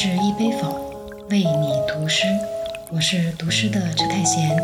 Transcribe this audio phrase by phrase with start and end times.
[0.00, 0.68] 是一杯否，
[1.28, 2.22] 为你读诗。
[2.88, 4.56] 我是读诗的陈凯贤，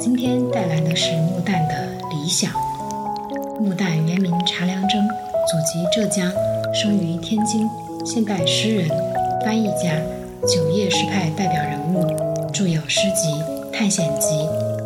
[0.00, 1.74] 今天带来的是穆旦的
[2.08, 2.50] 《理想》。
[3.60, 5.06] 穆旦原名查良铮，
[5.46, 6.26] 祖籍浙江，
[6.72, 7.68] 生于天津，
[8.02, 8.88] 现代诗人、
[9.44, 9.92] 翻译家，
[10.48, 13.28] 九叶诗派代表人物，著有诗集
[13.70, 14.28] 《探险集》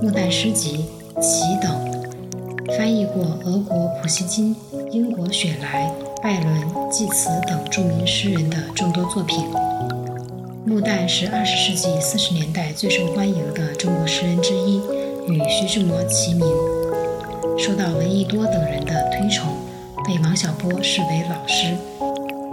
[0.02, 0.84] 《穆旦诗集》
[1.22, 4.56] 《喜》等，翻译过俄国普希金、
[4.90, 5.88] 英国雪莱。
[6.22, 9.44] 拜伦、济慈等著名诗人的众多作品。
[10.64, 14.78] 穆旦是二十世纪四十年代最受欢迎的中国诗人之一，
[15.28, 16.46] 与徐志摩齐名，
[17.58, 19.48] 受到闻一多等人的推崇，
[20.04, 21.76] 被王小波视为老师。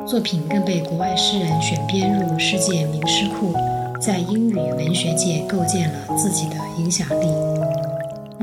[0.06, 3.54] 作品更被国外诗人选编入世界名诗库，
[4.00, 7.28] 在英语文学界构建了自己的影响力。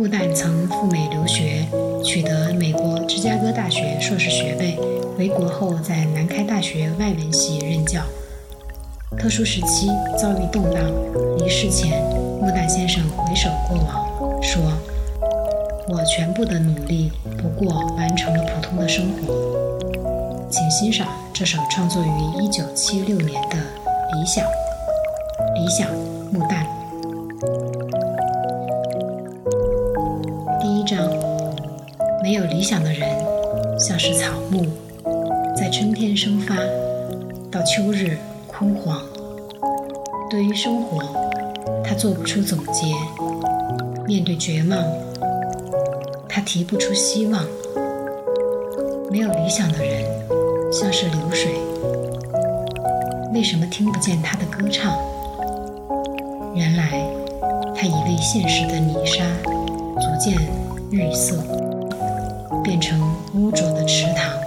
[0.01, 1.67] 穆旦曾赴美留学，
[2.03, 4.79] 取得美国芝加哥大学硕士学位，
[5.15, 8.01] 回国后在南开大学外文系任教。
[9.19, 10.83] 特殊时期遭遇动荡，
[11.37, 12.03] 离世前，
[12.41, 14.63] 穆旦先生回首过往，说
[15.93, 19.35] ：“我全部的努力不过完成了普通的生活。”
[20.49, 22.07] 请欣赏这首创作于
[22.49, 23.57] 1976年的
[24.19, 24.43] 《理想》。
[25.55, 25.87] 理想，
[26.33, 26.80] 穆旦。
[32.31, 33.11] 没有理想的人，
[33.77, 34.65] 像是草木，
[35.57, 36.55] 在春天生发，
[37.51, 38.17] 到秋日。
[38.47, 39.03] 枯黄。
[40.31, 41.03] 对于生活，
[41.83, 42.95] 他做不出总结；
[44.07, 44.79] 面对绝望，
[46.29, 47.45] 他提不出希望。
[49.11, 50.05] 没有理想的人，
[50.73, 51.51] 像是流水，
[53.35, 54.97] 为什么听不见他的歌唱？
[56.55, 57.05] 原来，
[57.75, 59.25] 他已为现实的泥沙
[59.97, 60.39] 逐渐
[60.93, 61.35] 绿色，
[62.63, 63.01] 变成
[63.35, 64.39] 污浊的池塘。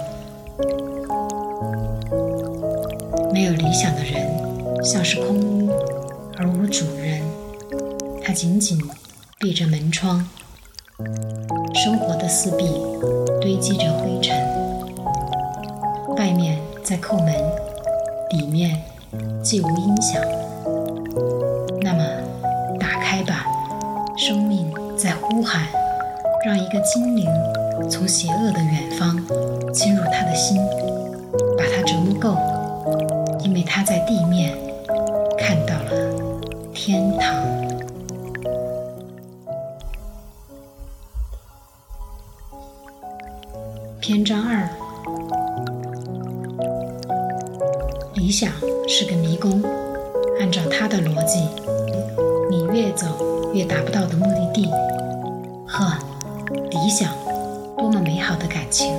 [3.32, 5.70] 没有理想的人，像是空屋
[6.36, 7.22] 而无主人。
[8.22, 8.78] 他紧紧
[9.38, 10.24] 闭着门窗，
[11.74, 12.64] 生活的四壁
[13.40, 14.36] 堆积着灰尘。
[16.16, 17.34] 外面在叩门，
[18.30, 18.80] 里面
[19.42, 20.22] 既无音响。
[21.82, 22.04] 那么，
[22.78, 23.44] 打开吧，
[24.16, 25.66] 生命在呼喊，
[26.46, 27.26] 让一个精灵
[27.90, 29.16] 从邪恶的远方
[29.72, 30.56] 侵入他的心，
[31.56, 32.36] 把他折磨够。
[33.42, 34.52] 因为他在地面
[35.38, 35.90] 看到了
[36.72, 37.34] 天堂。
[44.00, 44.68] 篇章二：
[48.14, 48.50] 理想
[48.86, 49.62] 是个迷宫，
[50.38, 51.48] 按照他的逻辑，
[52.50, 53.06] 你越走
[53.54, 54.70] 越达不到的目的地。
[55.66, 55.96] 呵，
[56.70, 57.10] 理想，
[57.76, 58.92] 多么美好的感情！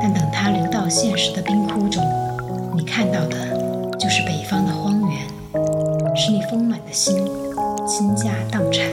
[0.00, 2.02] 但等它流到现实的冰窟中。
[2.76, 3.36] 你看到的
[3.98, 7.16] 就是北方的荒原，使你丰满的心
[7.86, 8.86] 倾家荡产。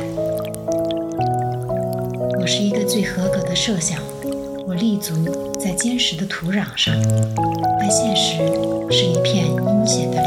[2.40, 4.00] 我是一个最合格的设想，
[4.66, 5.14] 我立足
[5.60, 6.94] 在坚实的土壤上，
[7.80, 8.38] 但现实
[8.90, 10.18] 是一片阴险的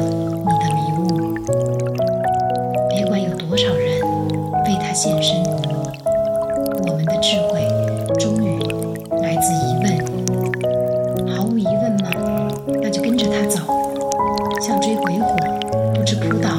[0.00, 1.00] 你的迷雾，
[2.88, 4.00] 别管有多少人
[4.64, 5.36] 为他献身。
[6.86, 7.66] 我们的智慧
[8.18, 8.58] 终于
[9.22, 9.84] 来自疑问，
[11.34, 12.10] 毫无疑问吗？
[12.82, 13.60] 那就跟着他走，
[14.60, 15.36] 像追鬼火，
[15.94, 16.50] 不知扑倒